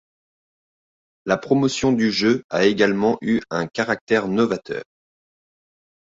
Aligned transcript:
La 1.25 1.37
promotion 1.37 1.91
du 1.93 2.11
jeu 2.11 2.43
a 2.49 2.65
également 2.65 3.19
eu 3.21 3.39
un 3.51 3.67
caractère 3.67 4.27
novateur. 4.27 4.81